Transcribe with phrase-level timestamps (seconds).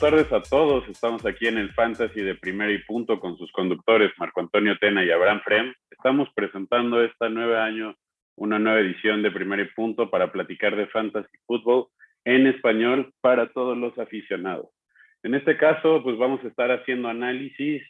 [0.00, 0.88] Buenas tardes a todos.
[0.88, 5.04] Estamos aquí en el Fantasy de Primera y Punto con sus conductores Marco Antonio Tena
[5.04, 5.74] y Abraham Frem.
[5.90, 7.96] Estamos presentando este nuevo año
[8.36, 11.88] una nueva edición de Primera y Punto para platicar de Fantasy Fútbol
[12.24, 14.68] en español para todos los aficionados.
[15.24, 17.82] En este caso, pues vamos a estar haciendo análisis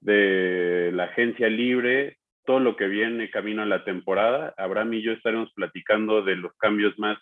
[0.00, 4.54] de la agencia libre, todo lo que viene camino a la temporada.
[4.56, 7.18] Abraham y yo estaremos platicando de los cambios más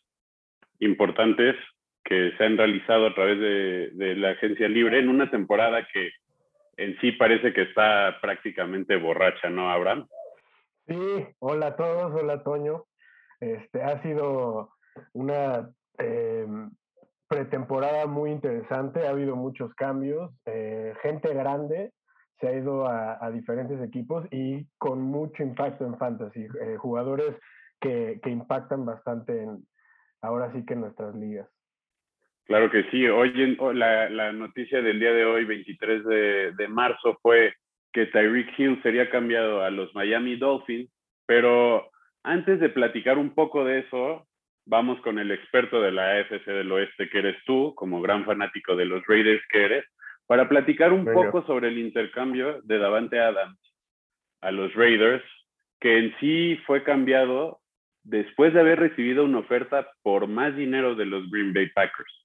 [0.80, 1.56] importantes
[2.04, 6.10] que se han realizado a través de, la agencia libre en una temporada que
[6.76, 10.06] en sí parece que está prácticamente borracha, ¿no, Abraham?
[10.86, 12.84] Sí, hola a todos, hola Toño.
[13.40, 14.70] Este, ha sido
[15.12, 16.46] una eh,
[17.28, 21.92] pretemporada muy interesante, ha habido muchos cambios, eh, gente grande
[22.40, 27.36] se ha ido a, diferentes equipos y con mucho impacto en fantasy, eh, jugadores
[27.80, 29.64] que, que impactan bastante en,
[30.20, 31.48] ahora sí que en nuestras ligas.
[32.46, 33.06] Claro que sí.
[33.06, 37.54] Hoy la, la, noticia del día de hoy, 23 de, de, marzo, fue
[37.92, 40.90] que Tyreek Hill sería cambiado a los Miami Dolphins,
[41.26, 41.90] pero
[42.22, 44.26] antes de platicar un poco de eso,
[44.66, 48.76] vamos con el experto de la AFC del Oeste, que eres tú, como gran fanático
[48.76, 49.84] de los Raiders que eres,
[50.26, 53.58] para platicar un poco sobre el intercambio de Davante Adams
[54.40, 55.24] a los Raiders,
[55.80, 57.60] que en sí fue cambiado
[58.02, 62.24] después de haber recibido una oferta por más dinero de los Green Bay Packers.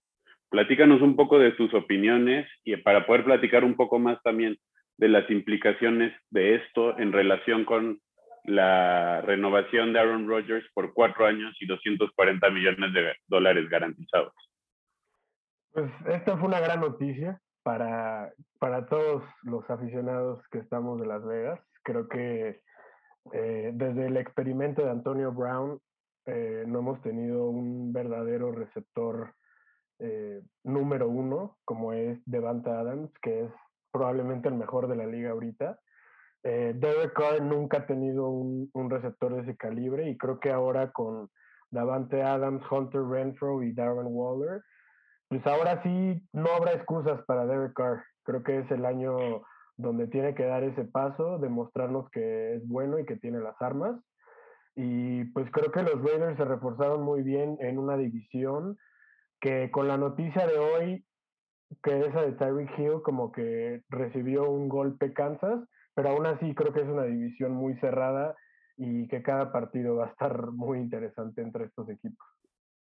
[0.49, 4.57] Platícanos un poco de tus opiniones y para poder platicar un poco más también
[4.97, 7.99] de las implicaciones de esto en relación con
[8.43, 14.33] la renovación de Aaron Rodgers por cuatro años y 240 millones de dólares garantizados.
[15.71, 21.23] Pues esta fue una gran noticia para, para todos los aficionados que estamos de Las
[21.23, 21.59] Vegas.
[21.83, 22.61] Creo que
[23.33, 25.79] eh, desde el experimento de Antonio Brown
[26.25, 29.33] eh, no hemos tenido un verdadero receptor
[29.99, 33.51] eh, número uno, como es Devante Adams, que es
[33.91, 35.79] probablemente el mejor de la liga ahorita.
[36.43, 40.91] Eh, Derek Carr nunca ha tenido un, receptor de ese calibre y creo que ahora
[40.91, 41.29] con
[41.69, 44.61] Davante Adams, Hunter Renfro y Darren Waller,
[45.27, 48.03] pues ahora sí no habrá excusas para Derek Carr.
[48.23, 49.43] Creo que es el año
[49.75, 53.99] donde tiene que dar ese paso, demostrarnos que es bueno y que tiene las armas.
[54.75, 58.77] Y pues creo que los Raiders se reforzaron muy bien en una división
[59.39, 61.03] que con la noticia de hoy,
[61.83, 65.61] que esa de Tyreek Hill, como que recibió un golpe Kansas,
[65.95, 68.35] pero aún así creo que es una división muy cerrada
[68.77, 72.25] y que cada partido va a estar muy interesante entre estos equipos.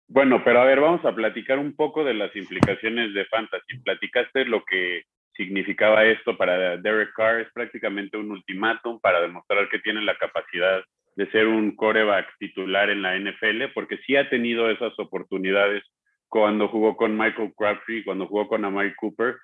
[0.07, 3.77] Bueno, pero a ver, vamos a platicar un poco de las implicaciones de Fantasy.
[3.83, 5.03] Platicaste lo que
[5.35, 10.83] significaba esto para Derek Carr, es prácticamente un ultimátum para demostrar que tiene la capacidad
[11.15, 15.83] de ser un coreback titular en la NFL, porque sí ha tenido esas oportunidades
[16.29, 19.35] cuando jugó con Michael Crabtree, cuando jugó con Amari Cooper.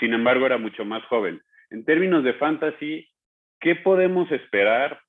[0.00, 1.40] Sin embargo, era mucho más joven.
[1.70, 3.08] En términos de fantasy,
[3.60, 5.00] ¿qué podemos esperar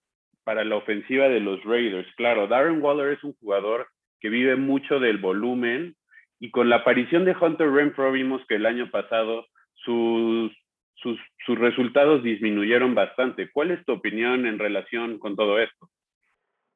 [0.44, 2.08] para la ofensiva de los Raiders?
[2.16, 3.88] Claro, Darren Waller es un jugador
[4.20, 5.96] que vive mucho del volumen
[6.40, 9.46] y con la aparición de Hunter Renfro vimos que el año pasado
[9.76, 10.52] sus,
[10.96, 13.50] sus, resultados disminuyeron bastante.
[13.52, 15.90] ¿Cuál es tu opinión en relación con todo esto?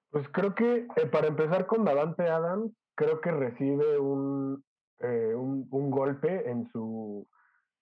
[0.09, 4.63] Pues creo que eh, para empezar con Davante Adams, creo que recibe un,
[4.99, 7.25] eh, un, golpe en su,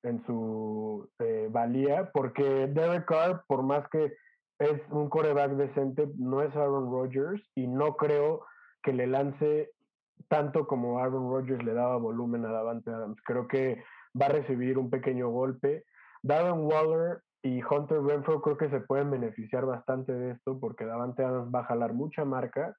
[0.04, 4.14] en su eh, valía, porque Derek Carr, por más que
[4.60, 8.46] es un coreback decente, no es Aaron Rodgers y no creo
[8.84, 9.72] que le lance
[10.28, 13.20] tanto como Aaron Rodgers le daba volumen a Davante Adams.
[13.26, 13.84] Creo que
[14.20, 15.86] va a recibir un pequeño golpe.
[16.24, 21.24] Darren Waller y Hunter Renfro creo que se pueden beneficiar bastante de esto porque Davante
[21.24, 22.76] Adams va a jalar mucha marca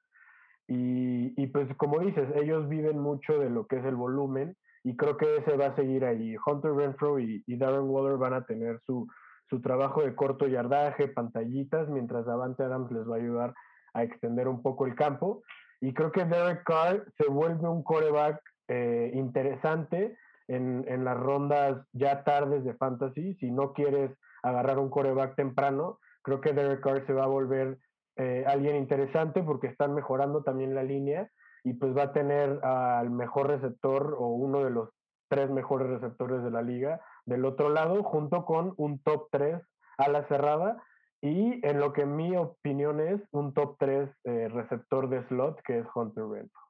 [0.67, 5.17] y, pues como dices, ellos viven mucho de lo que es el volumen y creo
[5.17, 6.35] que ese va a seguir ahí.
[6.45, 9.07] Hunter Renfro y, Darren Waller van a tener su,
[9.49, 13.53] su trabajo de corto yardaje, pantallitas, mientras Davante Adams les va a ayudar
[13.93, 15.41] a extender un poco el campo.
[15.79, 20.17] Y creo que Derek Carr se vuelve un coreback eh, interesante
[20.47, 23.35] en, en, las rondas ya tardes de fantasy.
[23.35, 24.11] Si no quieres
[24.43, 27.77] agarrar un coreback temprano, creo que Derek Carr se va a volver
[28.17, 31.29] eh, alguien interesante porque están mejorando también la línea
[31.63, 34.89] y pues va a tener al mejor receptor o uno de los
[35.29, 39.61] tres mejores receptores de la liga del otro lado junto con un top 3
[39.97, 40.81] a la cerrada
[41.21, 45.79] y en lo que mi opinión es un top 3 eh, receptor de slot que
[45.79, 46.61] es Hunter Renfro.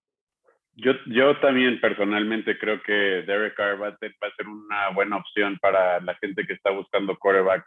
[0.74, 4.14] Yo, yo también personalmente creo que Derek Carr va a, ser,
[4.48, 7.66] una buena opción para la gente que está buscando quarterback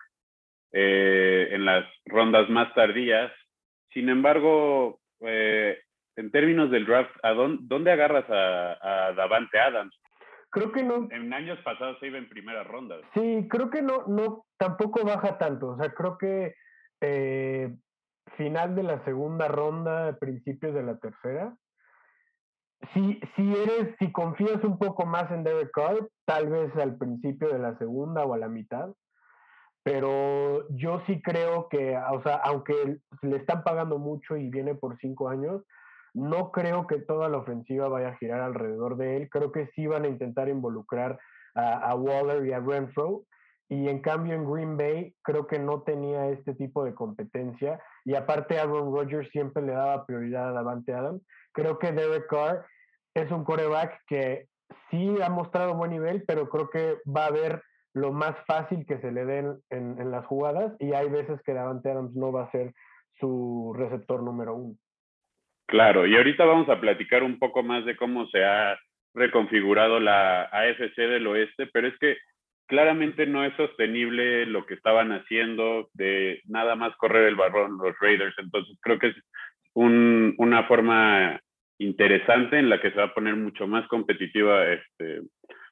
[0.73, 3.33] eh, en las rondas más tardías
[3.93, 5.79] sin embargo, eh,
[6.17, 9.95] en términos del draft, ¿a dónde, agarras a, Davante Adams?
[10.53, 11.09] creo que no.
[11.13, 12.97] En años pasados se iba en primera ronda.
[13.15, 15.69] Sí, creo que no, no, tampoco baja tanto.
[15.69, 16.55] O sea, creo que
[17.01, 17.73] eh,
[18.37, 21.57] final de la segunda ronda, principios de la tercera.
[22.95, 27.49] Si, si eres, si confías un poco más en Derek Carr, tal vez al principio
[27.49, 28.91] de la segunda o a la mitad.
[29.83, 34.99] Pero yo sí creo que, o sea, aunque le están pagando mucho y viene por
[34.99, 35.63] cinco años,
[36.13, 39.31] no creo que toda la ofensiva vaya a girar alrededor de él.
[39.31, 41.19] Creo que sí van a intentar involucrar
[41.55, 43.25] a, Waller y a Renfro.
[43.69, 47.81] Y en cambio en Green Bay creo que no tenía este tipo de competencia.
[48.05, 51.23] Y aparte Aaron Rodgers siempre le daba prioridad a Davante Adams.
[51.53, 52.67] Creo que Derek Carr
[53.15, 54.49] es un coreback que
[54.91, 57.63] sí ha mostrado buen nivel, pero creo que va a ver
[57.95, 60.75] lo más fácil que se le den en, las jugadas.
[60.79, 62.73] Y hay veces que Davante Adams no va a ser
[63.19, 64.77] su receptor número uno.
[65.67, 68.77] Claro, y ahorita vamos a platicar un poco más de cómo se ha
[69.15, 72.17] reconfigurado la AFC del oeste, pero es que
[72.67, 77.99] claramente no es sostenible lo que estaban haciendo de nada más correr el balón los
[78.01, 78.35] Raiders.
[78.39, 79.17] Entonces creo que es
[79.75, 81.41] una forma
[81.79, 85.23] interesante en la que se va a poner mucho más competitiva este,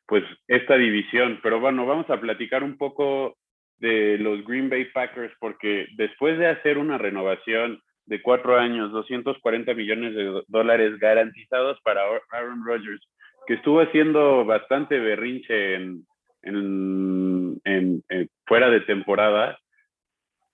[0.09, 1.39] pues esta división.
[1.43, 3.37] Pero bueno, vamos a platicar un poco
[3.77, 9.75] de los Green Bay Packers porque después de hacer una renovación de cuatro años, 240
[9.75, 12.01] millones de dólares garantizados para
[12.31, 13.07] Aaron Rodgers,
[13.47, 16.07] que estuvo haciendo bastante berrinche en,
[16.43, 18.03] en,
[18.47, 19.59] fuera de temporada.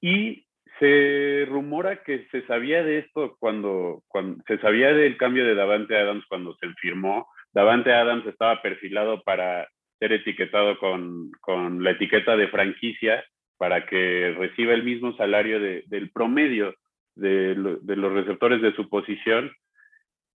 [0.00, 0.46] Y
[0.80, 4.02] se rumora que se sabía de esto cuando
[4.48, 7.28] se sabía del cambio de Davante Adams cuando se firmó.
[7.54, 9.68] Davante Adams estaba perfilado para
[10.00, 13.24] ser etiquetado con, con la etiqueta de franquicia
[13.56, 16.74] para que reciba el mismo salario de, del promedio
[17.14, 19.52] de, los receptores de su posición.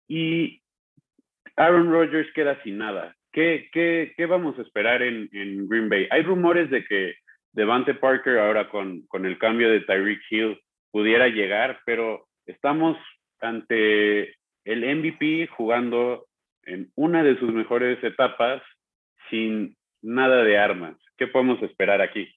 [0.10, 0.62] Y
[1.56, 3.16] Aaron Rodgers queda sin nada.
[3.32, 6.08] ¿Qué, qué, qué vamos a esperar en, en, Green Bay?
[6.12, 7.16] Hay rumores de que
[7.54, 10.60] Devante Parker ahora con, con el cambio de Tyreek Hill
[10.92, 12.98] pudiera llegar, pero estamos
[13.40, 14.36] ante
[14.66, 16.26] el MVP jugando
[16.66, 18.62] en una de sus mejores etapas
[19.30, 20.98] sin nada de armas.
[21.18, 22.28] ¿Qué podemos esperar aquí?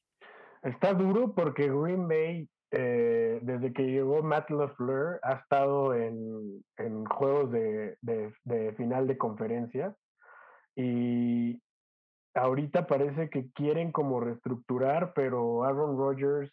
[0.63, 7.05] Está duro porque Green Bay eh, desde que llegó Matt LaFleur, ha estado en, en
[7.07, 9.95] juegos de, de, final de conferencia
[10.77, 11.63] y
[12.35, 16.53] ahorita parece que quieren como reestructurar, pero Aaron Rodgers,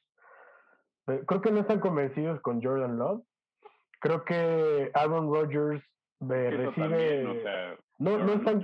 [1.08, 3.22] eh, creo que no están convencidos con Jordan Love.
[4.00, 5.84] Creo que Aaron Rodgers
[6.20, 7.24] recibe...
[8.00, 8.62] no, no, están,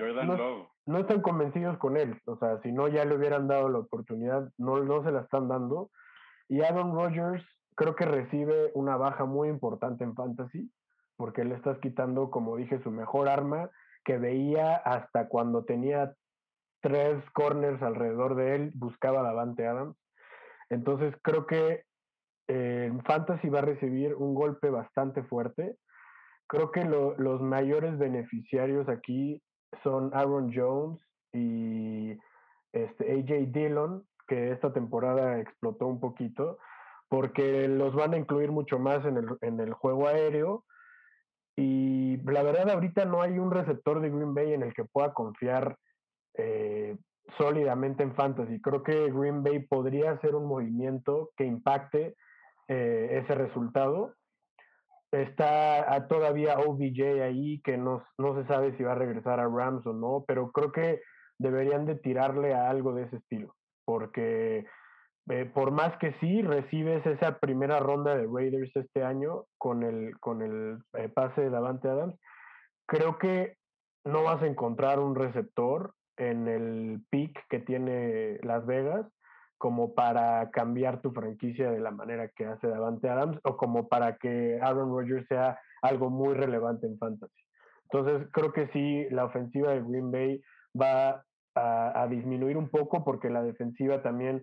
[0.86, 4.50] no, están convencidos con él, o sea, si no ya le hubieran dado la oportunidad,
[4.58, 5.90] no, no se la están dando
[6.52, 7.46] y Aaron Rodgers
[7.76, 10.70] creo que recibe una baja muy importante en fantasy,
[11.16, 13.70] porque le estás quitando, como dije, su mejor arma
[14.04, 16.14] que veía hasta cuando tenía
[16.82, 19.96] tres corners alrededor de él, buscaba Davante Adams.
[20.70, 21.84] Entonces creo que
[22.48, 25.78] eh, en fantasy va a recibir un golpe bastante fuerte.
[26.52, 29.42] Creo que los mayores beneficiarios aquí
[29.84, 31.00] son Aaron Jones
[31.32, 32.20] y
[32.74, 36.58] este, AJ Dillon, que esta temporada explotó un poquito,
[37.08, 40.66] porque los van a incluir mucho más en el, en el juego aéreo.
[41.56, 45.14] Y la verdad, ahorita no hay un receptor de Green Bay en el que pueda
[45.14, 45.78] confiar
[46.34, 46.98] eh,
[47.38, 48.60] sólidamente en fantasy.
[48.60, 52.18] Creo que Green Bay podría hacer un movimiento que impacte
[52.68, 54.16] eh, ese resultado.
[55.12, 59.86] Está todavía OBJ ahí, que no, no se sabe si va a regresar a Rams
[59.86, 61.02] o no, pero creo que
[61.38, 63.56] deberían de tirarle a algo de ese estilo
[63.92, 64.66] porque
[65.30, 70.18] eh, por más que sí recibes esa primera ronda de Raiders este año con el,
[70.20, 72.16] con el eh, pase de Davante Adams,
[72.88, 73.58] creo que
[74.06, 79.06] no vas a encontrar un receptor en el pick que tiene Las Vegas
[79.62, 84.18] como para cambiar tu franquicia de la manera que hace Davante Adams o como para
[84.18, 87.44] que Aaron Rodgers sea algo muy relevante en fantasy.
[87.84, 90.42] Entonces creo que sí, la ofensiva de Green Bay
[90.76, 94.42] va a, disminuir un poco porque la defensiva también,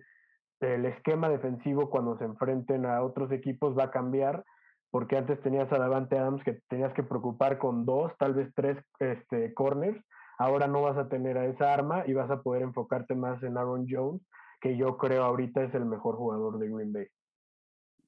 [0.61, 4.45] el esquema defensivo cuando se enfrenten a otros equipos va a cambiar
[4.89, 8.77] porque antes tenías a Davante Adams que tenías que preocupar con dos, tal vez tres
[8.99, 10.01] este, corners.
[10.37, 13.57] Ahora no vas a tener a esa arma y vas a poder enfocarte más en
[13.57, 14.21] Aaron Jones,
[14.61, 17.07] que yo creo ahorita es el mejor jugador de Green Bay.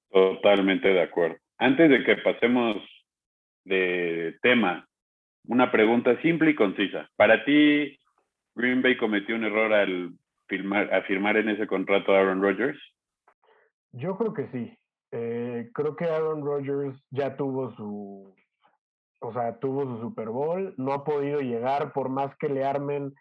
[0.09, 1.37] Totalmente de acuerdo.
[1.57, 2.77] Antes de que pasemos
[3.63, 4.87] de tema,
[5.45, 7.09] una pregunta simple y concisa.
[7.15, 7.97] Para ti,
[8.55, 10.11] Green Bay cometió un error al
[10.47, 12.79] firmar, a firmar en ese contrato a Aaron Rodgers?
[13.93, 14.77] Yo creo que sí.
[15.11, 18.33] Eh, creo que Aaron Rodgers ya tuvo su,
[19.19, 23.13] o sea, tuvo su Super Bowl, no ha podido llegar por más que le armen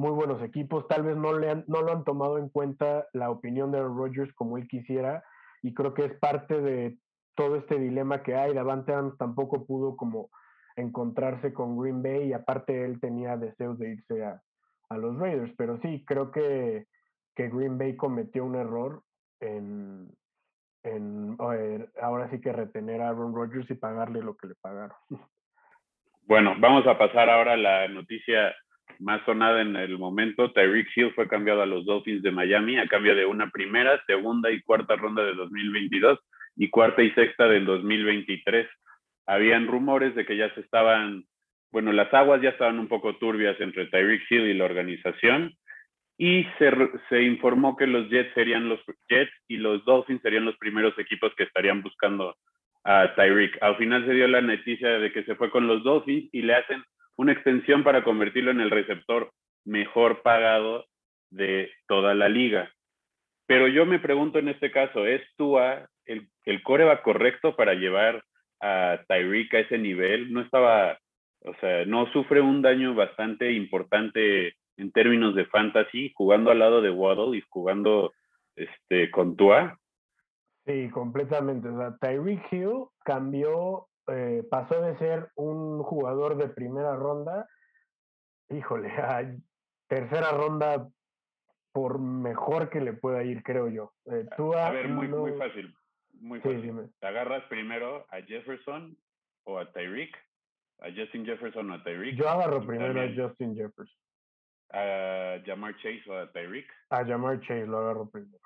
[0.00, 0.88] muy buenos equipos.
[0.88, 4.32] Tal vez no, le han, no lo han tomado en cuenta la opinión de Rodgers
[4.34, 5.22] como él quisiera
[5.62, 6.96] y creo que es parte de
[7.36, 8.54] todo este dilema que hay.
[8.54, 10.30] Davante Adams tampoco pudo como
[10.74, 14.40] encontrarse con Green Bay y aparte él tenía deseos de irse a,
[14.88, 15.52] a los Raiders.
[15.58, 16.86] Pero sí, creo que,
[17.36, 19.02] que Green Bay cometió un error
[19.40, 20.08] en,
[20.82, 21.36] en
[22.00, 24.96] ahora sí que retener a Aaron Rodgers y pagarle lo que le pagaron.
[26.22, 28.54] Bueno, vamos a pasar ahora a la noticia
[29.00, 30.52] más sonada en el momento.
[30.52, 34.50] Tyreek Hill fue cambiado a los Dolphins de Miami a cambio de una primera, segunda
[34.50, 36.18] y cuarta ronda de 2022
[36.56, 38.68] y cuarta y sexta del 2023.
[39.26, 41.24] Habían rumores de que ya se estaban,
[41.72, 45.54] bueno, las aguas ya estaban un poco turbias entre Tyreek Hill y la organización
[46.18, 46.70] y se,
[47.08, 51.32] se, informó que los Jets serían los Jets y los Dolphins serían los primeros equipos
[51.34, 52.36] que estarían buscando
[52.84, 53.56] a Tyreek.
[53.62, 56.54] Al final se dio la noticia de que se fue con los Dolphins y le
[56.54, 56.82] hacen
[57.20, 59.30] una extensión para convertirlo en el receptor
[59.66, 60.86] mejor pagado
[61.30, 62.72] de toda la liga.
[63.46, 68.24] Pero yo me pregunto en este caso, ¿es Tua el, el coreback correcto para llevar
[68.62, 70.32] a Tyreek a ese nivel?
[70.32, 70.98] No estaba,
[71.44, 76.80] o sea, no sufre un daño bastante importante en términos de fantasy, jugando al lado
[76.80, 78.14] de Waddle y jugando
[78.56, 79.78] este, con Tua.
[80.64, 81.68] Sí, completamente.
[81.68, 87.48] O sea, Tyreek Hill cambió, eh, pasó de ser un jugador de primera ronda,
[88.48, 89.34] híjole, a
[89.88, 90.88] tercera ronda
[91.72, 93.92] por mejor que le pueda ir, creo yo.
[94.06, 95.74] Eh, Tua, a ver, muy, muy fácil.
[96.12, 96.90] Muy fácil.
[96.98, 98.96] ¿Te agarras primero a Jefferson
[99.44, 100.16] o a Tyreek?
[100.80, 102.16] ¿A Justin Jefferson o a Tyreek?
[102.16, 103.98] Yo agarro primero a Justin Jefferson.
[104.72, 106.70] ¿A Jamar Chase o a Tyreek?
[106.90, 108.40] A Jamar Chase lo agarro primero.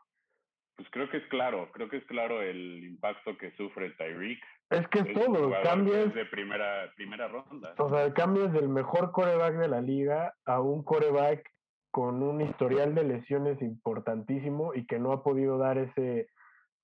[0.76, 4.42] Pues creo que es claro, creo que es claro el impacto que sufre Tyreek.
[4.70, 7.74] Es que es, todo, cambias de primera, primera ronda.
[7.78, 11.48] O sea, cambias del mejor coreback de la liga a un coreback
[11.90, 16.28] con un historial de lesiones importantísimo y que no ha podido dar ese,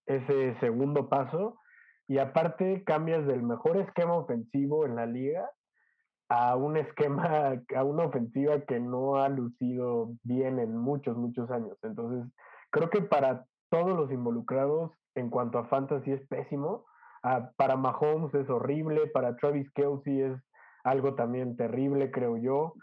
[0.07, 1.59] ese segundo paso.
[2.07, 5.51] Y aparte cambias del mejor esquema ofensivo en la liga
[6.29, 11.77] a un esquema, a una ofensiva que no ha lucido bien en muchos, muchos años.
[11.83, 12.33] Entonces,
[12.71, 16.87] creo que para todos los involucrados en cuanto a fantasy es pésimo.
[17.23, 20.41] Ah, para Mahomes es horrible, para Travis Kelsey es
[20.85, 22.75] algo también terrible, creo yo.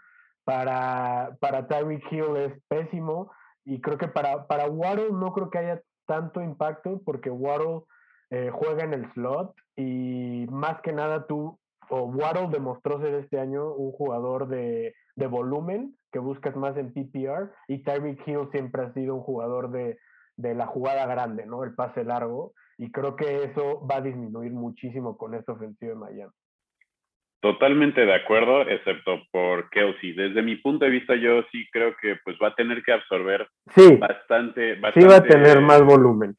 [0.44, 3.30] Para, para Tyreek Hill es pésimo.
[3.64, 7.82] Y creo que para, para Waddle no creo que haya tanto impacto porque Waddle
[8.30, 11.58] eh, juega en el slot y más que nada tú,
[11.90, 16.92] o Waddle demostró ser este año un jugador de, de volumen que buscas más en
[16.92, 19.98] PPR y Tyreek Hill siempre ha sido un jugador de,
[20.36, 21.64] de la jugada grande, ¿no?
[21.64, 22.52] El pase largo.
[22.78, 26.32] Y creo que eso va a disminuir muchísimo con esta ofensiva de Miami.
[27.40, 30.12] Totalmente de acuerdo, excepto por Kelsey.
[30.12, 33.46] Desde mi punto de vista, yo sí creo que pues va a tener que absorber
[33.98, 36.34] bastante, bastante, Sí, va a tener más volumen.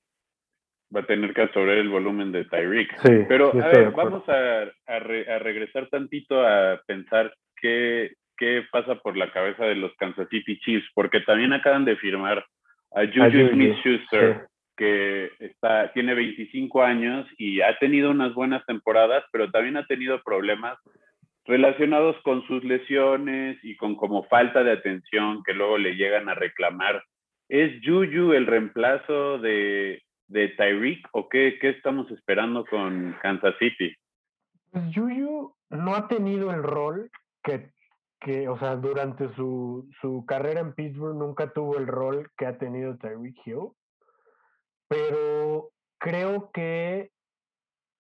[0.94, 2.98] Va a tener que absorber el volumen de Tyreek.
[3.00, 9.16] Sí, Pero a ver, vamos a, a, regresar tantito a pensar qué, qué pasa por
[9.16, 12.44] la cabeza de los Kansas City Chiefs, porque también acaban de firmar
[12.92, 14.48] a Juju Smith-Schuster,
[14.80, 15.30] que
[15.94, 20.80] tiene 25 años y ha tenido unas buenas temporadas, pero también ha tenido problemas
[21.46, 26.34] relacionados con sus lesiones y con como falta de atención que luego le llegan a
[26.34, 27.04] reclamar.
[27.50, 33.94] ¿Es Juju el reemplazo de, de Tyreek o qué, qué estamos esperando con Kansas City?
[34.72, 37.12] Pues Juju no ha tenido el rol
[37.44, 37.70] que
[38.22, 42.58] que, o sea, durante su, su carrera en Pittsburgh nunca tuvo el rol que ha
[42.58, 43.70] tenido Tyreek Hill,
[44.90, 45.70] pero
[46.00, 47.12] creo que,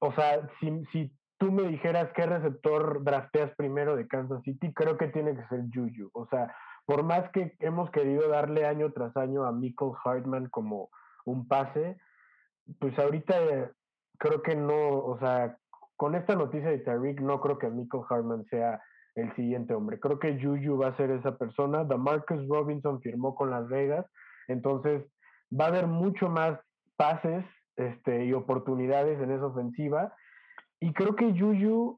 [0.01, 4.97] o sea, si, si tú me dijeras qué receptor drafteas primero de Kansas City, creo
[4.97, 6.09] que tiene que ser Juju.
[6.13, 6.53] O sea,
[6.85, 10.89] por más que hemos querido darle año tras año a Michael Hartman como
[11.25, 11.97] un pase,
[12.79, 13.71] pues ahorita
[14.17, 15.57] creo que no, o sea,
[15.95, 18.81] con esta noticia de Tyreek no creo que Michael Hartman sea
[19.15, 19.99] el siguiente hombre.
[19.99, 21.83] Creo que Juju va a ser esa persona.
[21.83, 24.05] Marcus Robinson firmó con Las Vegas,
[24.47, 25.03] entonces
[25.51, 26.59] va a haber mucho más
[26.99, 27.45] pases
[27.77, 30.13] este, y oportunidades en esa ofensiva.
[30.81, 31.97] Y creo que Juju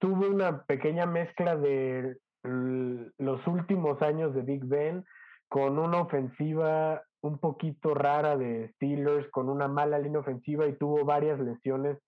[0.00, 5.04] tuvo una pequeña mezcla de los últimos años de Big Ben
[5.48, 11.04] con una ofensiva un poquito rara de Steelers, con una mala línea ofensiva y tuvo
[11.04, 11.98] varias lesiones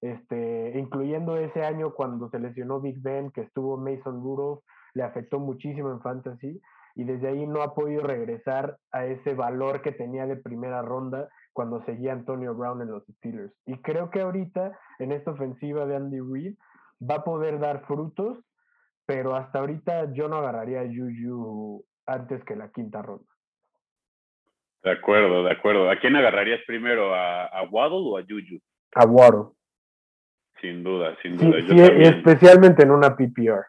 [0.00, 4.62] este, incluyendo ese año cuando se lesionó Big Ben, que estuvo Mason Rudolph,
[4.94, 6.60] le afectó muchísimo en fantasy
[6.94, 11.28] y desde ahí no ha podido regresar a ese valor que tenía de primera ronda
[11.52, 13.52] cuando seguía Antonio Brown en los Steelers.
[13.66, 16.56] Y creo que ahorita en esta ofensiva de Andy Reid
[17.08, 18.38] va a poder dar frutos,
[19.06, 23.24] pero hasta ahorita yo no agarraría a Juju antes que la quinta ronda.
[24.82, 25.90] De acuerdo, de acuerdo.
[25.90, 27.14] ¿A quién agarrarías primero?
[27.14, 28.58] ¿A, a Waddle o a Juju?
[28.94, 29.52] A Waddle.
[30.60, 31.58] Sin duda, sin duda.
[31.68, 33.64] Sí, y especialmente en una PPR.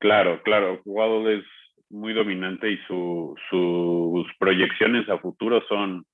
[0.00, 0.80] Claro, claro.
[0.84, 1.44] Waddle es
[1.90, 6.04] muy dominante y su, sus proyecciones a futuro son,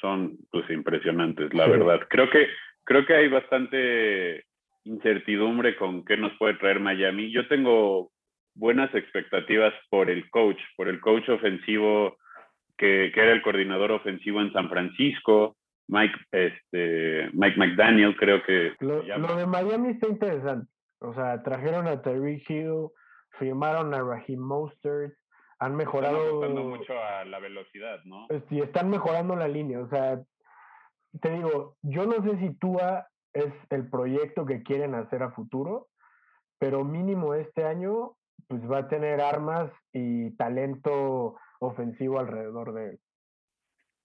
[0.00, 2.00] son pues impresionantes, la verdad.
[2.08, 2.48] Creo que,
[2.84, 4.44] creo que hay bastante
[4.84, 7.30] incertidumbre con qué nos puede traer Miami.
[7.30, 8.10] Yo tengo
[8.54, 12.16] buenas expectativas por el coach, por el coach ofensivo
[12.76, 15.56] que, que era el coordinador ofensivo en San Francisco,
[15.88, 18.72] Mike, este, Mike McDaniel, creo que.
[18.80, 20.66] Lo, de Miami está interesante.
[21.00, 22.88] O sea, trajeron a Terry Hill,
[23.38, 25.14] firmaron a Raheem Mostert,
[25.58, 26.44] han mejorado.
[26.44, 28.26] Están mucho a la velocidad, ¿no?
[28.28, 29.80] Pues sí, están mejorando la línea.
[29.80, 30.20] O sea,
[31.20, 35.88] te digo, yo no sé si Tua es el proyecto que quieren hacer a futuro,
[36.58, 38.16] pero mínimo este año,
[38.48, 43.00] pues va a tener armas y talento ofensivo alrededor de él.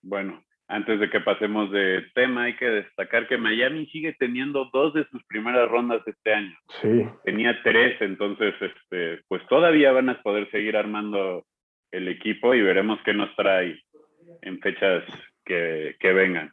[0.01, 4.93] Bueno, antes de que pasemos de tema, hay que destacar que Miami sigue teniendo dos
[4.93, 6.55] de sus primeras rondas este año.
[6.81, 7.05] Sí.
[7.24, 11.45] Tenía tres, entonces, este, pues todavía van a poder seguir armando
[11.91, 13.81] el equipo y veremos qué nos trae
[14.41, 15.03] en fechas
[15.45, 16.51] que, que vengan.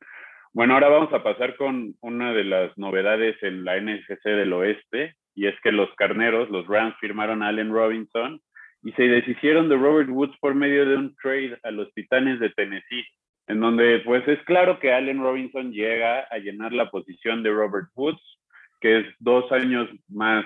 [0.52, 5.14] Bueno, ahora vamos a pasar con una de las novedades en la NFC del Oeste,
[5.34, 8.40] y es que los carneros, los Rams, firmaron a Allen Robinson
[8.84, 12.50] y se deshicieron de Robert Woods por medio de un trade a los Titanes de
[12.50, 13.04] Tennessee
[13.46, 17.88] en donde pues es claro que Allen Robinson llega a llenar la posición de Robert
[17.94, 18.22] Woods,
[18.80, 20.44] que es dos años más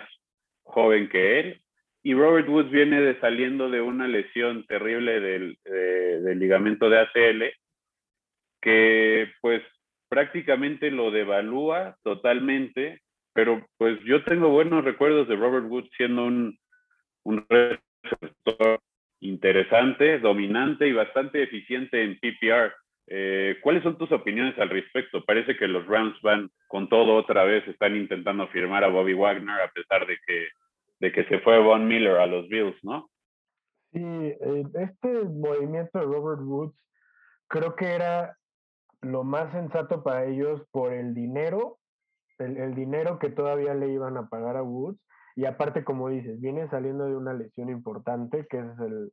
[0.62, 1.62] joven que él,
[2.02, 7.44] y Robert Woods viene de saliendo de una lesión terrible del, del ligamento de ACL,
[8.60, 9.62] que pues
[10.08, 16.58] prácticamente lo devalúa totalmente, pero pues yo tengo buenos recuerdos de Robert Woods siendo un,
[17.24, 18.80] un receptor
[19.20, 22.72] interesante, dominante y bastante eficiente en PPR.
[23.10, 25.24] Eh, ¿Cuáles son tus opiniones al respecto?
[25.24, 29.62] Parece que los Rams van con todo otra vez, están intentando firmar a Bobby Wagner
[29.62, 30.48] a pesar de que,
[31.00, 33.08] de que se fue Von Miller a los Bills, ¿no?
[33.92, 36.76] Sí, eh, este movimiento de Robert Woods
[37.48, 38.36] creo que era
[39.00, 41.78] lo más sensato para ellos por el dinero,
[42.38, 45.00] el, el dinero que todavía le iban a pagar a Woods.
[45.34, 49.12] Y aparte, como dices, viene saliendo de una lesión importante, que es el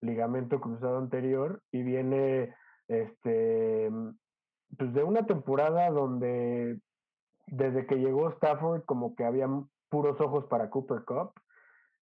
[0.00, 2.54] ligamento cruzado anterior, y viene
[2.88, 3.90] este,
[4.76, 6.78] pues de una temporada donde
[7.46, 9.48] desde que llegó Stafford como que había
[9.90, 11.32] puros ojos para Cooper Cup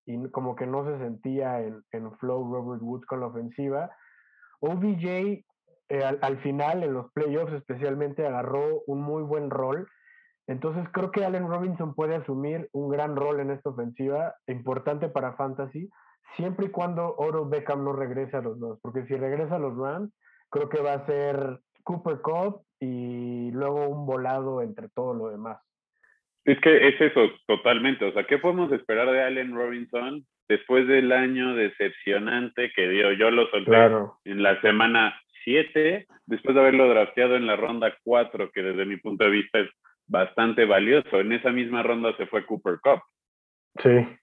[0.06, 3.90] y como que no se sentía en, en flow Robert Woods con la ofensiva.
[4.60, 5.44] OBJ
[5.88, 9.88] eh, al, al, final, en los playoffs especialmente, agarró un muy buen rol.
[10.46, 15.34] Entonces creo que Allen Robinson puede asumir un gran rol en esta ofensiva, importante para
[15.34, 15.88] Fantasy,
[16.36, 19.76] siempre y cuando Oro Beckham no regrese a los dos, porque si regresa a los
[19.76, 20.10] Rams,
[20.52, 25.58] creo que va a ser Cooper Cup y luego un volado entre todo lo demás.
[26.44, 28.04] Es que es eso, totalmente.
[28.04, 33.12] O sea, ¿qué podemos esperar de Allen Robinson después del año decepcionante que dio?
[33.12, 33.76] Yo lo solté
[34.24, 38.96] en la semana 7, después de haberlo drafteado en la ronda 4, que desde mi
[38.96, 39.70] punto de vista es
[40.06, 41.20] bastante valioso.
[41.20, 43.00] En esa misma ronda se fue Cooper Cup.
[43.82, 44.18] Sí.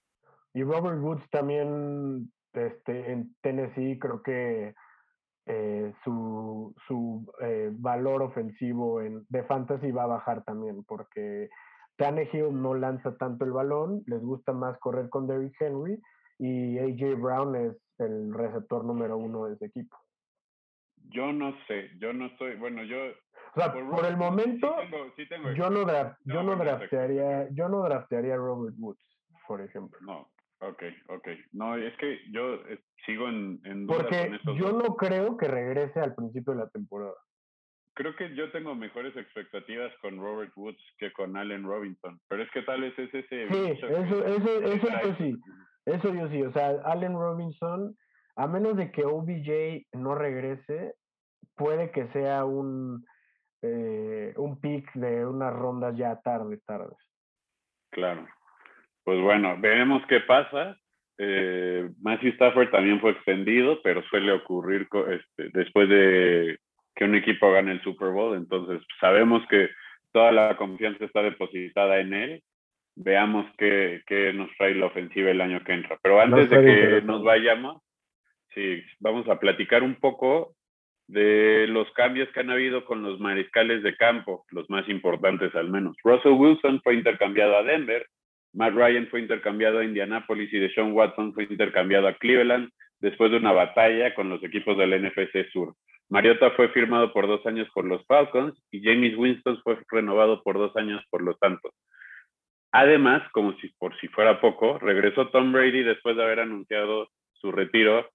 [0.54, 4.74] Y Robert Woods también este, en Tennessee creo que
[5.52, 11.50] eh, su, su eh, valor ofensivo en, de fantasy va a bajar también, porque
[11.98, 16.00] Tannehill no lanza tanto el balón, les gusta más correr con Derrick Henry
[16.38, 19.98] y AJ Brown es el receptor número uno de ese equipo.
[21.10, 22.98] Yo no sé, yo no estoy, bueno, yo...
[23.56, 24.76] O sea, por, el momento,
[25.56, 25.88] yo no,
[26.26, 29.98] yo no draftearía, yo no draftearía a Robert Woods, por ejemplo.
[30.02, 30.30] No,
[30.62, 31.28] Ok, ok.
[31.54, 36.16] No, es que yo eh, sigo en, en Porque yo no creo que regrese al
[36.16, 37.16] principio de la temporada.
[37.94, 42.52] Creo que yo tengo mejores expectativas con Robert Woods que con Allen Robinson, pero es
[42.52, 43.48] que tal vez es ese...
[43.50, 44.26] Sí, eso, eso,
[44.64, 45.36] eso yo sí.
[45.86, 46.44] Eso yo sí.
[46.44, 47.96] O sea, Allen Robinson,
[48.36, 50.94] a menos de que OBJ no regrese,
[51.56, 53.06] puede que sea un,
[53.62, 56.96] eh, un pick de unas rondas ya tarde, tarde.
[57.92, 58.28] Claro
[59.10, 60.78] pues bueno, veremos qué pasa.
[61.18, 66.60] Eh, Matthew Stafford también fue extendido, pero suele ocurrir este, después de
[66.94, 68.38] que un equipo gane el Super Bowl.
[68.38, 69.68] Entonces, sabemos que
[70.12, 72.44] toda la confianza está depositada en él.
[72.96, 75.98] Veamos qué, qué nos trae la ofensiva el año que entra.
[76.04, 77.82] Pero antes de que nos vayamos,
[78.54, 80.54] sí, vamos a platicar un poco
[81.08, 85.68] de los cambios que han habido con los mariscales de campo, los más importantes al
[85.72, 85.98] menos.
[86.04, 88.06] Russell Wilson fue intercambiado a Denver,
[88.54, 93.38] Matt Ryan fue intercambiado a Indianapolis y Deshaun Watson fue intercambiado a Cleveland después de
[93.38, 95.76] una batalla con los equipos del NFC Sur.
[96.10, 100.58] Mariota fue firmado por dos años por los Falcons y James Winston fue renovado por
[100.58, 101.72] dos años por los Santos.
[102.72, 107.52] Además, como si por si fuera poco, regresó Tom Brady después de haber anunciado su
[107.52, 108.08] retiro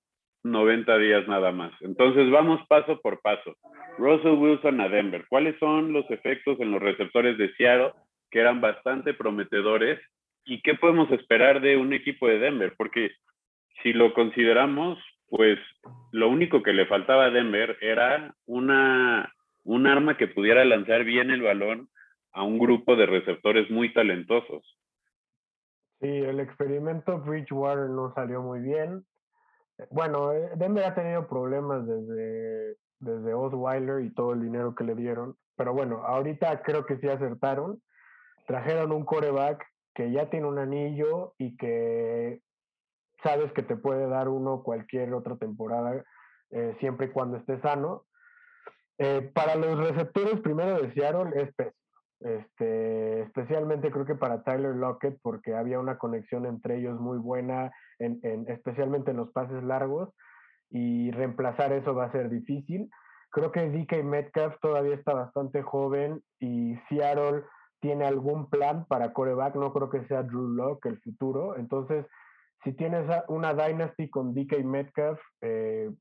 [0.44, 1.72] 90 días nada más.
[1.80, 3.56] Entonces vamos paso por paso.
[3.98, 5.24] Russell Wilson a Denver.
[5.28, 7.92] ¿Cuáles son los efectos en los receptores de Seattle
[8.30, 10.00] que eran bastante prometedores?
[10.44, 12.74] ¿Y qué podemos esperar de un equipo de Denver?
[12.76, 13.10] Porque
[13.82, 15.58] si lo consideramos, pues
[16.12, 19.32] lo único que le faltaba a Denver era una,
[19.64, 21.88] un arma que pudiera lanzar bien el balón
[22.32, 24.62] a un grupo de receptores muy talentosos.
[26.00, 29.04] Sí, el experimento Bridgewater no salió muy bien.
[29.90, 34.94] Bueno, eh, Denver ha tenido problemas desde, desde Osweiler y todo el dinero que le
[34.94, 35.36] dieron.
[35.56, 37.80] Pero bueno, ahorita creo que sí acertaron.
[38.46, 42.40] Trajeron un coreback que ya tiene un anillo y que
[43.22, 46.04] sabes que te puede dar uno cualquier otra temporada,
[46.50, 48.04] eh, siempre y cuando esté sano.
[48.98, 51.84] Eh, para los receptores, primero de Seattle es pésimo.
[52.20, 57.70] Este, especialmente creo que para Tyler Lockett, porque había una conexión entre ellos muy buena,
[57.98, 60.08] en, especialmente en los pases largos,
[60.70, 62.88] y reemplazar eso va a ser difícil.
[63.30, 67.42] Creo que DK Metcalf todavía está bastante joven y Seattle
[67.84, 71.58] tiene algún plan para coreback, no creo que sea Drew Locke el futuro.
[71.58, 72.06] Entonces,
[72.62, 75.92] si tienes una Dynasty con DK Metcalf, eh,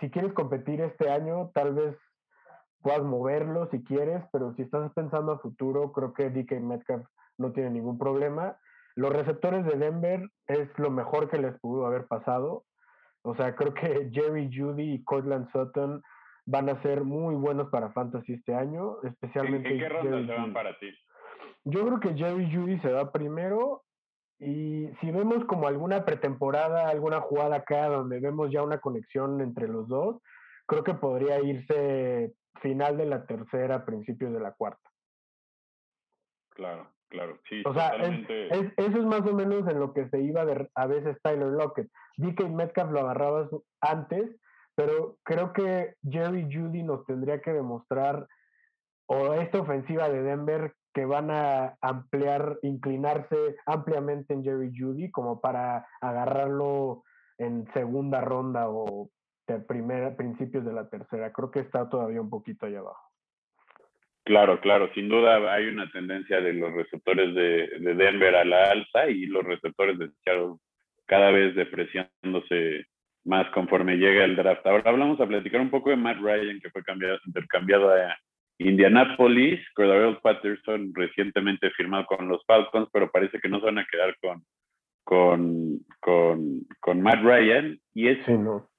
[0.00, 1.96] si quieres competir este año, tal vez
[2.82, 7.06] puedas moverlo si quieres, pero si estás pensando a futuro, creo que DK Metcalf
[7.36, 8.58] no tiene ningún problema.
[8.96, 12.64] Los receptores de Denver es lo mejor que les pudo haber pasado.
[13.22, 16.02] O sea, creo que Jerry Judy y Cortland Sutton
[16.48, 19.68] van a ser muy buenos para Fantasy este año, especialmente.
[19.68, 20.88] ¿En, qué ronda se van para ti?
[21.64, 23.84] Yo creo que Jerry Judy se va primero
[24.38, 29.68] y si vemos como alguna pretemporada, alguna jugada acá donde vemos ya una conexión entre
[29.68, 30.22] los dos,
[30.66, 32.32] creo que podría irse
[32.62, 34.88] final de la tercera, principios de la cuarta.
[36.54, 37.62] Claro, claro, sí.
[37.66, 41.48] O sea, eso es más o menos en lo que se iba a veces Tyler
[41.48, 41.90] Lockett.
[42.16, 43.50] DK Metcalf lo agarrabas
[43.82, 44.34] antes,
[44.78, 48.28] pero creo que Jerry Judy nos tendría que demostrar,
[49.06, 55.40] o esta ofensiva de Denver, que van a ampliar, inclinarse ampliamente en Jerry Judy como
[55.40, 57.02] para agarrarlo
[57.38, 59.10] en segunda ronda o
[59.48, 61.32] de primera, principios de la tercera.
[61.32, 63.10] Creo que está todavía un poquito allá abajo.
[64.22, 68.70] Claro, claro, sin duda hay una tendencia de los receptores de, de Denver a la
[68.70, 70.54] alza y los receptores de Seattle
[71.06, 72.86] cada vez depreciándose
[73.28, 74.66] más conforme llega el draft.
[74.66, 78.16] Ahora hablamos a platicar un poco de Matt Ryan, que fue cambiado, intercambiado a
[78.58, 83.86] Indianapolis, Cordell Patterson recientemente firmado con los Falcons, pero parece que no se van a
[83.86, 84.42] quedar con,
[85.04, 87.78] con, con, con Matt Ryan.
[87.94, 88.18] Y es,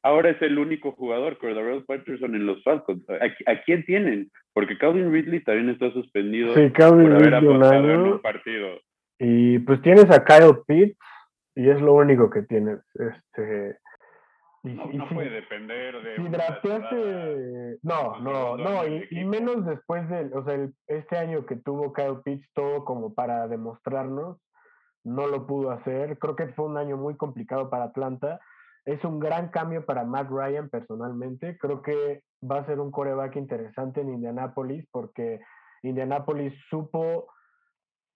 [0.04, 3.06] ahora es el único jugador, Cordell Patterson, en los Falcons.
[3.10, 4.30] ¿A, quién tienen?
[4.54, 8.80] Porque Calvin Ridley también está suspendido por haber apostado en un partido.
[9.20, 10.98] Y pues tienes a Kyle Pitts,
[11.56, 12.80] y es lo único que tienes.
[12.96, 13.78] Este,
[14.64, 16.20] y, no, puede depender de.
[17.82, 20.30] No, no, no, y, menos después de.
[20.36, 24.38] O sea, este año que tuvo Kyle Pitts, todo como para demostrarnos,
[25.06, 26.20] no lo pudo hacer.
[26.20, 28.40] Creo que fue un año muy complicado para Atlanta.
[28.86, 31.58] Es un gran cambio para Matt Ryan personalmente.
[31.58, 35.40] Creo que va a ser un coreback interesante en Indianapolis porque
[35.84, 37.28] Indianapolis supo.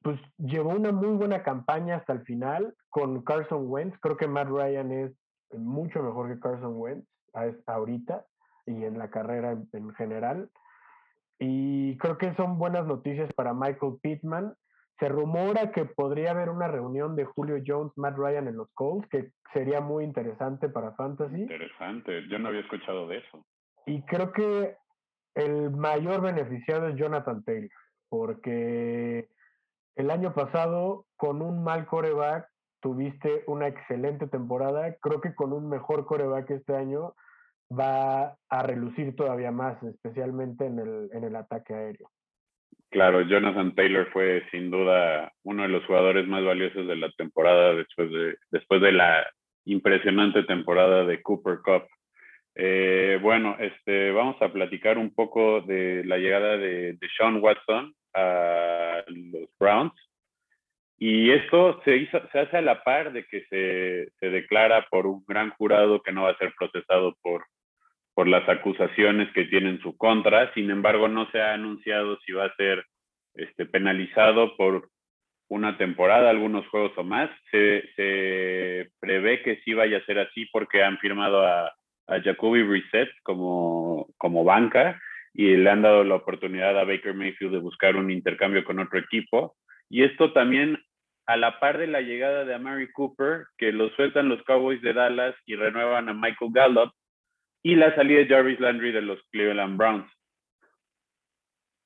[0.01, 3.97] Pues llevó una muy buena campaña hasta el final con Carson Wentz.
[4.01, 5.13] Creo que Matt Ryan es
[5.58, 7.08] mucho mejor que Carson Wentz
[7.66, 8.26] ahorita
[8.66, 10.50] y en la carrera en, general.
[11.39, 14.54] Y creo que son buenas noticias para Michael Pittman.
[15.00, 19.08] Se rumora que podría haber una reunión de Julio Jones, Matt Ryan en los Colts,
[19.10, 21.42] que sería muy interesante para Fantasy.
[21.42, 23.46] Interesante, yo no había escuchado de eso.
[23.86, 24.78] Y creo que
[25.36, 27.70] el mayor beneficiado es Jonathan Taylor,
[28.08, 29.28] porque
[29.96, 32.48] el año pasado, con un mal coreback,
[32.84, 34.96] tuviste una excelente temporada.
[35.02, 37.15] Creo que con un mejor coreback este año
[37.72, 42.10] va a relucir todavía más, especialmente en el, en el ataque aéreo.
[42.91, 47.74] Claro, Jonathan Taylor fue sin duda uno de los jugadores más valiosos de la temporada
[47.74, 49.26] después de, después de la
[49.65, 51.88] impresionante temporada de Cooper Cup.
[52.56, 57.96] Eh, bueno, este, vamos a platicar un poco de la llegada de, de Sean Watson
[58.13, 59.93] a los Browns.
[61.06, 65.06] Y esto se, hizo, se hace a la par de que se, se, declara por
[65.06, 67.44] un gran jurado que no va a ser procesado por,
[68.13, 70.54] por las acusaciones que tiene en su contra.
[70.54, 72.86] Sin embargo, no se ha anunciado si va a ser
[73.34, 74.88] este, penalizado por
[75.50, 77.30] una temporada, algunos juegos o más.
[77.52, 81.66] Se, prevé que sí vaya a ser así porque han firmado a,
[82.08, 85.02] a Jacoby Brissett como, como banca
[85.34, 89.00] y le han dado la oportunidad a Baker Mayfield de buscar un intercambio con otro
[89.00, 89.58] equipo.
[89.89, 90.80] Y esto también
[91.26, 94.94] a la par de la llegada de Amari Cooper, que lo sueltan los Cowboys de
[94.94, 96.92] Dallas y renuevan a Michael Gallup,
[97.64, 100.12] y la salida de Jarvis Landry de los Cleveland Browns.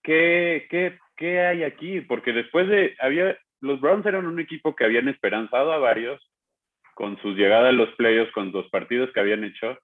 [0.04, 2.02] ¿Qué, qué, qué hay aquí?
[2.02, 6.20] Porque después de, había, los Browns eran un equipo que habían esperanzado a varios
[6.96, 9.78] con su llegada a los playoffs, con los partidos que habían hecho,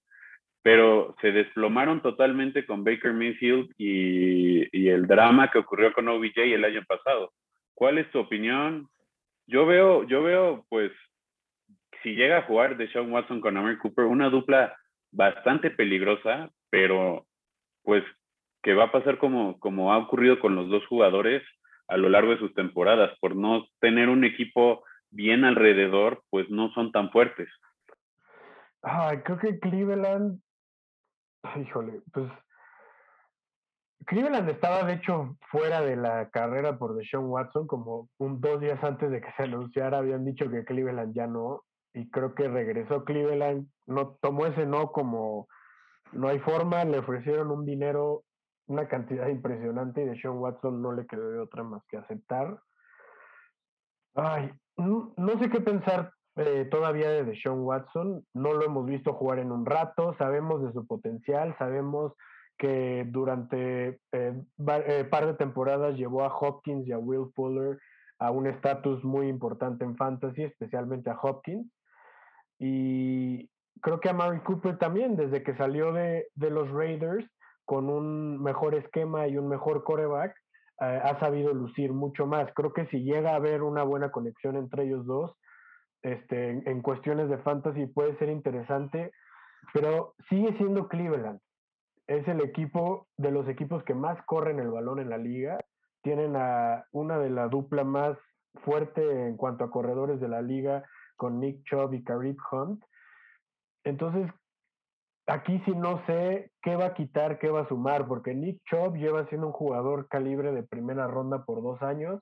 [0.63, 6.37] pero se desplomaron totalmente con Baker Mayfield y, y el drama que ocurrió con OBJ
[6.37, 7.31] el año pasado.
[7.75, 8.87] ¿Cuál es tu opinión?
[9.47, 10.91] Yo veo, yo veo, pues,
[12.01, 14.75] si llega a jugar de Sean Watson con Amari Cooper, una dupla
[15.11, 17.25] bastante peligrosa, pero
[17.83, 18.03] pues
[18.61, 21.43] que va a pasar como, como ha ocurrido con los dos jugadores
[21.87, 26.71] a lo largo de sus temporadas, por no tener un equipo bien alrededor, pues no
[26.73, 27.49] son tan fuertes.
[28.81, 30.41] Ay, creo que Cleveland,
[31.55, 32.31] híjole, pues
[34.05, 38.83] Cleveland estaba de hecho fuera de la carrera por Deshaun Watson, como un dos días
[38.83, 41.63] antes de que se anunciara habían dicho que Cleveland ya no,
[41.93, 45.47] y creo que regresó Cleveland, no tomó ese no como
[46.11, 48.23] no hay forma, le ofrecieron un dinero,
[48.67, 52.59] una cantidad impresionante y Deshaun Watson no le quedó de otra más que aceptar.
[54.15, 59.39] Ay, no, sé qué pensar eh, todavía de Deshaun Watson, no lo hemos visto jugar
[59.39, 62.13] en un rato, sabemos de su potencial, sabemos
[62.63, 67.77] que durante eh, eh, par de temporadas llevó a Hopkins y a Will Fuller
[68.19, 71.69] a un estatus muy importante en fantasy, especialmente a Hopkins.
[72.57, 73.49] Y
[73.81, 77.29] creo que a Mary Cooper también, desde que salió de, de, los Raiders
[77.65, 80.33] con un mejor esquema y un mejor coreback,
[80.79, 82.49] eh, ha sabido lucir mucho más.
[82.55, 85.37] Creo que si llega a haber una buena conexión entre ellos dos,
[86.01, 89.11] este, en cuestiones de fantasy puede ser interesante,
[89.73, 91.41] pero sigue siendo Cleveland
[92.07, 95.59] es el equipo de los equipos que más corren el balón en la liga.
[96.01, 98.17] Tienen a una de la dupla más
[98.65, 100.83] fuerte en cuanto a corredores de la liga
[101.15, 102.83] con Nick Chubb y Kareem Hunt.
[103.83, 104.29] Entonces,
[105.27, 108.95] aquí sí no sé qué va a quitar, qué va a sumar, porque Nick Chubb
[108.95, 112.21] lleva siendo un jugador calibre de primera ronda por dos años.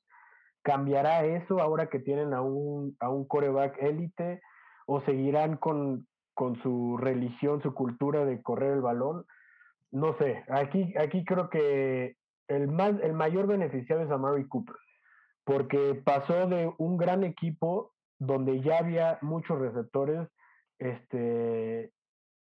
[0.63, 4.41] ¿Cambiará eso ahora que tienen a un, a un coreback élite?
[4.86, 9.26] ¿O seguirán con, con su religión, su cultura de correr el balón?
[9.91, 12.15] No sé, aquí, aquí creo que
[12.47, 14.75] el, más, el mayor beneficiado es a Mary Cooper,
[15.43, 20.27] porque pasó de un gran equipo donde ya había muchos receptores,
[20.80, 21.91] este,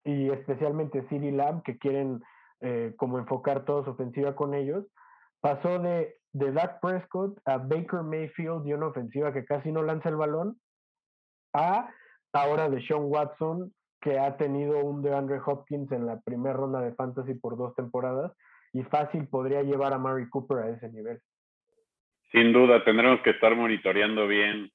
[0.04, 2.22] y especialmente CD Lamb, que quieren
[2.60, 4.84] eh, como enfocar toda su ofensiva con ellos,
[5.40, 10.08] pasó de, de Dak Prescott a Baker Mayfield y una ofensiva que casi no lanza
[10.08, 10.58] el balón,
[11.52, 11.90] a
[12.32, 16.94] ahora de Sean Watson, que ha tenido un DeAndre Hopkins en la primera ronda de
[16.94, 18.32] fantasy por dos temporadas
[18.72, 21.18] y fácil podría llevar a Mary Cooper a ese nivel.
[22.32, 24.70] Sin duda, tendremos que estar monitoreando bien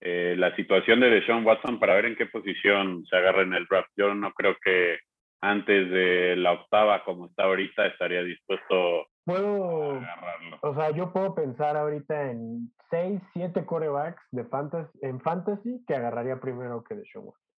[0.00, 3.66] eh, la situación de Deshaun Watson para ver en qué posición se agarra en el
[3.66, 3.90] draft.
[3.96, 4.98] Yo no creo que
[5.40, 10.58] antes de la octava, como está ahorita, estaría dispuesto puedo, a agarrarlo.
[10.62, 15.94] O sea, yo puedo pensar ahorita en seis, siete corebacks de fantasy, en fantasy que
[15.94, 17.51] agarraría primero que Deshaun Watson.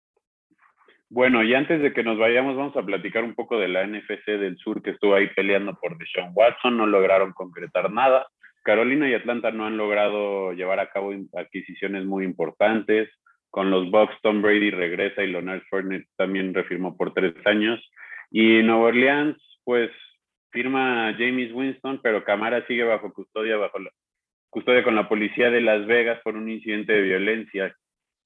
[1.13, 4.25] Bueno, y antes de que nos vayamos, vamos a platicar un poco de la NFC
[4.25, 8.25] del Sur que estuvo ahí peleando por Deshaun Watson, no lograron concretar nada.
[8.63, 13.11] Carolina y Atlanta no han logrado llevar a cabo adquisiciones muy importantes.
[13.51, 17.79] Con los Bucks, Tom Brady regresa y Leonard Fournette también refirmó por tres años.
[18.31, 19.91] Y Nueva Orleans, pues
[20.49, 23.91] firma James Winston, pero Camara sigue bajo custodia, bajo la
[24.49, 27.75] custodia con la policía de Las Vegas por un incidente de violencia.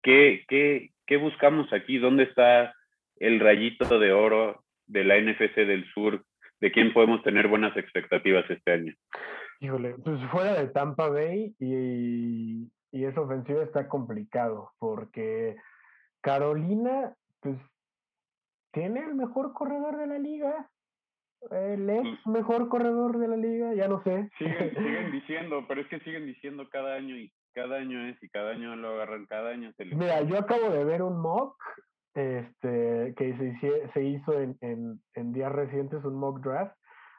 [0.02, 1.98] ¿Qué, qué, qué buscamos aquí?
[1.98, 2.74] ¿Dónde está
[3.20, 6.24] el rayito de oro de la NFC del Sur,
[6.60, 8.94] de quién podemos tener buenas expectativas este año.
[9.60, 15.56] Híjole, pues fuera de Tampa Bay y, y esa ofensiva está complicado porque
[16.22, 17.58] Carolina, pues,
[18.72, 20.70] tiene el mejor corredor de la liga.
[21.52, 24.30] El ex mejor corredor de la liga, ya no sé.
[24.38, 28.30] Siguen, siguen diciendo, pero es que siguen diciendo cada año y cada año es y
[28.30, 29.72] cada año lo agarran cada año.
[29.78, 31.56] Mira, yo acabo de ver un mock
[32.18, 36.76] este, que se, se hizo en, días recientes, un mock draft,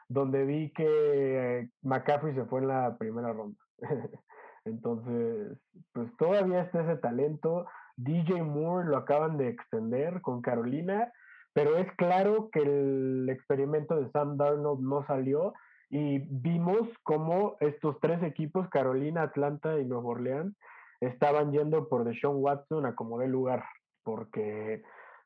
[0.09, 3.57] donde vi que McCaffrey se fue en la primera ronda.
[4.65, 5.57] Entonces,
[5.93, 7.65] pues todavía está ese talento.
[7.95, 11.11] DJ Moore lo acaban de extender con Carolina,
[11.53, 15.53] pero es claro que el experimento de Sam Darnold no salió
[15.89, 20.57] y vimos cómo estos tres equipos, Carolina, Atlanta y Nueva Orleans,
[20.99, 23.63] estaban yendo por Deshaun Watson a como de lugar,
[24.03, 24.83] porque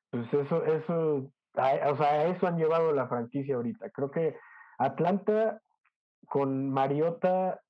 [0.10, 1.18] pues eso, eso,
[1.56, 3.90] o sea, a eso han llevado la franquicia ahorita.
[3.90, 4.38] Creo que
[4.78, 5.62] Atlanta
[6.28, 7.62] con Mariota,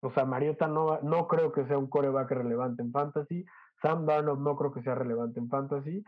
[0.00, 3.44] o sea, Mariota no, no creo que sea un coreback relevante en fantasy,
[3.82, 6.04] Sam Darnold no creo que sea relevante en fantasy,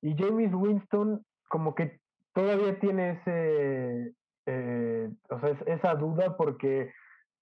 [0.00, 2.00] y James Winston como que
[2.34, 4.14] todavía tiene ese,
[4.46, 6.92] eh, o sea, esa duda porque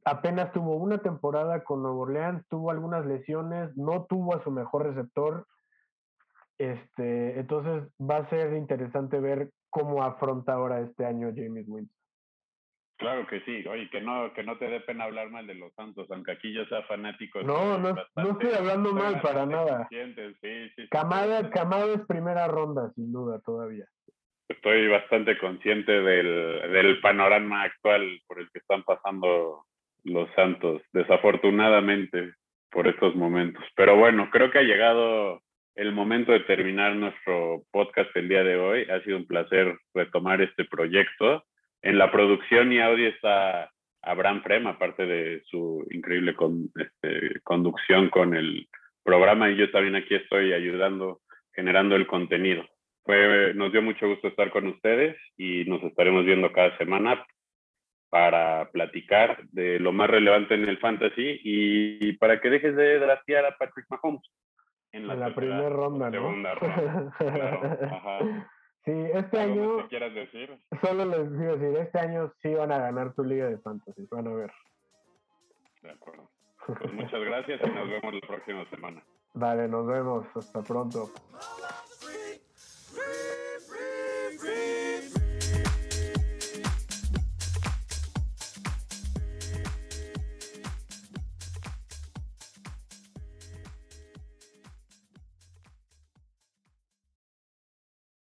[0.04, 4.86] apenas tuvo una temporada con Nuevo Orleans, tuvo algunas lesiones, no tuvo a su mejor
[4.86, 5.46] receptor.
[6.62, 11.98] Este, entonces va a ser interesante ver cómo afronta ahora este año James Winston.
[12.98, 15.74] Claro que sí, oye, que no, que no te dé pena hablar mal de los
[15.74, 17.42] Santos, aunque aquí yo sea fanático.
[17.42, 19.88] No, no, no estoy hablando mal para nada.
[20.88, 23.86] Camada, Camada es primera ronda, sin duda, todavía
[24.48, 29.64] estoy bastante consciente del, del, panorama actual por el que están pasando
[30.04, 32.34] los Santos, desafortunadamente
[32.70, 33.64] por estos momentos.
[33.74, 35.40] Pero bueno, creo que ha llegado
[35.74, 38.86] el momento de terminar nuestro podcast el día de hoy.
[38.90, 41.44] Ha sido un placer retomar este proyecto.
[41.80, 43.70] En la producción y audio está
[44.02, 46.36] Abraham Frem, aparte de su increíble
[46.76, 48.68] este, conducción con el
[49.02, 51.20] programa, y yo también aquí estoy ayudando,
[51.54, 52.64] generando el contenido.
[53.54, 57.24] Nos dio mucho gusto estar con ustedes y nos estaremos viendo cada semana
[58.10, 63.44] para platicar de lo más relevante en el fantasy y para que dejes de draftear
[63.44, 64.22] a Patrick Mahomes.
[64.92, 66.18] En la, primera ronda, ¿no?
[66.18, 68.46] Segunda ronda, claro.
[68.84, 69.86] Sí, este año.
[69.88, 70.58] quieras decir?
[70.82, 74.26] Solo les quiero decir, este año sí van a ganar tu liga de fantasy, van
[74.26, 74.52] a ver.
[75.82, 76.28] De acuerdo.
[76.66, 79.04] Pues muchas gracias y nos vemos la próxima semana.
[79.34, 80.26] Vale, nos vemos.
[80.34, 81.10] Hasta pronto.